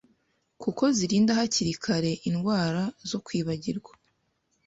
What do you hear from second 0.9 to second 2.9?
zirinda hakiri kare indwara